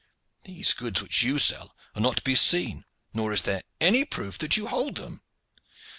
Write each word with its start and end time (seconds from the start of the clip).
These 0.45 0.73
goods 0.73 0.99
which 0.99 1.21
you 1.21 1.37
sell 1.37 1.75
are 1.93 2.01
not 2.01 2.17
to 2.17 2.23
be 2.23 2.33
seen, 2.33 2.85
nor 3.13 3.31
is 3.33 3.43
there 3.43 3.61
any 3.79 4.03
proof 4.03 4.39
that 4.39 4.57
you 4.57 4.65
hold 4.65 4.95
them. 4.97 5.21